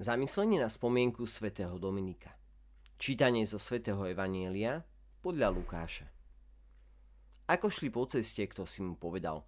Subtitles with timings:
[0.00, 2.32] Zamyslenie na spomienku svätého Dominika.
[2.96, 4.80] Čítanie zo svätého Evanielia
[5.20, 6.08] podľa Lukáša.
[7.44, 9.44] Ako šli po ceste, kto si mu povedal,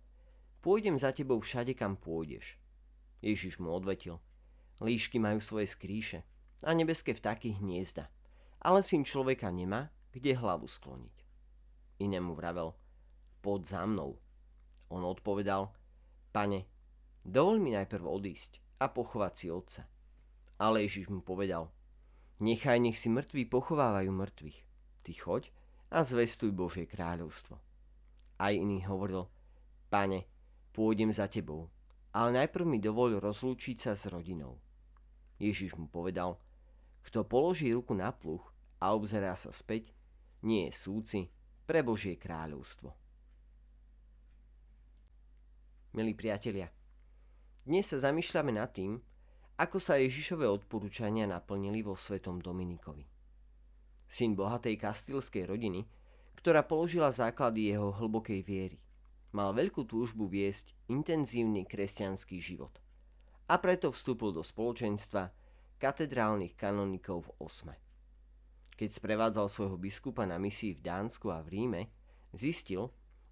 [0.60, 2.60] pôjdem za tebou všade, kam pôjdeš.
[3.24, 4.20] Ježiš mu odvetil,
[4.84, 6.20] líšky majú svoje skríše
[6.60, 8.12] a nebeské vtáky hniezda,
[8.60, 11.16] ale syn človeka nemá, kde hlavu skloniť.
[12.04, 12.76] Inému vravel,
[13.40, 14.20] poď za mnou.
[14.92, 15.72] On odpovedal,
[16.28, 16.68] pane,
[17.24, 19.88] dovol mi najprv odísť a pochovať si otca.
[20.62, 21.74] Ale Ježiš mu povedal,
[22.38, 24.58] nechaj, nech si mŕtvi pochovávajú mŕtvych.
[25.02, 25.42] Ty choď
[25.90, 27.58] a zvestuj Božie kráľovstvo.
[28.38, 29.26] Aj iný hovoril,
[29.90, 30.30] pane,
[30.70, 31.66] pôjdem za tebou,
[32.14, 34.62] ale najprv mi dovol rozlúčiť sa s rodinou.
[35.42, 36.38] Ježiš mu povedal,
[37.02, 39.90] kto položí ruku na pluch a obzerá sa späť,
[40.46, 41.20] nie je súci
[41.66, 42.94] pre Božie kráľovstvo.
[45.98, 46.70] Milí priatelia,
[47.66, 49.02] dnes sa zamýšľame nad tým,
[49.60, 53.04] ako sa Ježišové odporúčania naplnili vo svetom Dominikovi.
[54.08, 55.84] Syn bohatej kastilskej rodiny,
[56.36, 58.78] ktorá položila základy jeho hlbokej viery,
[59.32, 62.80] mal veľkú túžbu viesť intenzívny kresťanský život
[63.48, 65.32] a preto vstúpil do spoločenstva
[65.80, 67.76] katedrálnych kanonikov v Osme.
[68.76, 71.82] Keď sprevádzal svojho biskupa na misii v Dánsku a v Ríme,
[72.32, 72.88] zistil,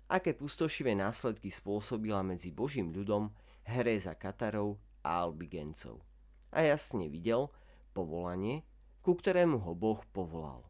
[0.09, 3.33] aké pustošivé následky spôsobila medzi Božím ľudom
[3.65, 6.10] Hereza Katarov a Albigencov
[6.51, 7.51] a jasne videl
[7.95, 8.67] povolanie,
[9.01, 10.67] ku ktorému ho Boh povolal.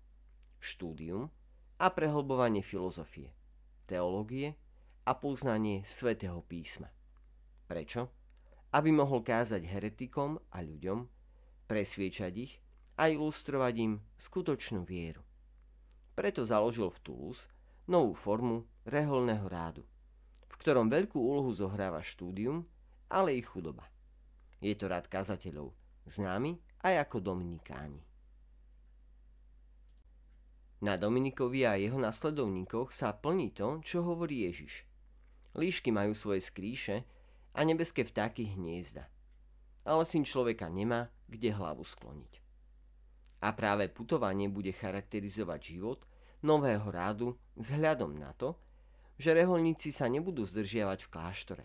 [0.61, 1.33] Štúdium
[1.81, 3.33] a prehlbovanie filozofie,
[3.89, 4.55] teológie
[5.09, 6.93] a poznanie svätého písma.
[7.65, 8.13] Prečo?
[8.71, 11.09] Aby mohol kázať heretikom a ľuďom,
[11.67, 12.63] presviečať ich
[13.01, 15.25] a ilustrovať im skutočnú vieru.
[16.15, 17.49] Preto založil v Toulouse
[17.89, 19.83] novú formu reholného rádu,
[20.47, 22.69] v ktorom veľkú úlohu zohráva štúdium,
[23.09, 23.89] ale i chudoba.
[24.61, 25.73] Je to rád kazateľov,
[26.05, 28.01] známy aj ako Dominikáni.
[30.81, 34.89] Na Dominikovi a jeho nasledovníkoch sa plní to, čo hovorí Ježiš.
[35.53, 37.05] Líšky majú svoje skríše
[37.53, 39.05] a nebeské vtáky hniezda.
[39.85, 42.33] Ale syn človeka nemá, kde hlavu skloniť.
[43.45, 46.01] A práve putovanie bude charakterizovať život
[46.41, 48.57] nového rádu vzhľadom na to,
[49.21, 51.65] že reholníci sa nebudú zdržiavať v kláštore,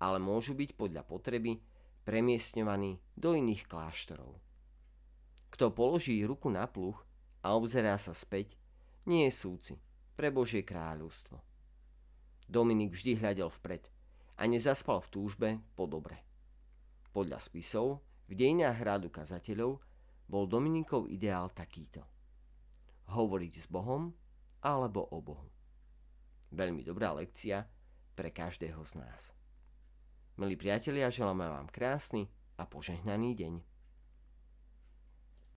[0.00, 1.60] ale môžu byť podľa potreby
[2.02, 4.38] premiestňovaní do iných kláštorov.
[5.52, 7.04] Kto položí ruku na pluch
[7.44, 8.56] a obzerá sa späť,
[9.06, 9.74] nie je súci
[10.14, 11.38] pre Božie kráľovstvo.
[12.48, 13.88] Dominik vždy hľadel vpred
[14.38, 16.20] a nezaspal v túžbe po dobre.
[17.12, 19.82] Podľa spisov v dejinách hrádu kazateľov
[20.26, 22.00] bol Dominikov ideál takýto.
[23.12, 24.14] Hovoriť s Bohom
[24.64, 25.50] alebo o Bohu.
[26.52, 27.68] Veľmi dobrá lekcia
[28.16, 29.41] pre každého z nás.
[30.42, 32.26] Milí priatelia, želáme vám krásny
[32.58, 33.71] a požehnaný deň.